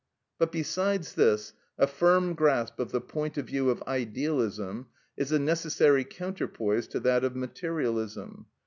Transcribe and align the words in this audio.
But, 0.39 0.51
besides 0.51 1.13
this, 1.13 1.53
a 1.77 1.85
firm 1.85 2.33
grasp 2.33 2.79
of 2.79 2.91
the 2.91 2.99
point 2.99 3.37
of 3.37 3.45
view 3.45 3.69
of 3.69 3.83
idealism 3.85 4.87
is 5.15 5.31
a 5.31 5.37
necessary 5.37 6.05
counterpoise 6.05 6.87
to 6.87 6.99
that 7.01 7.23
of 7.23 7.35
materialism. 7.35 8.47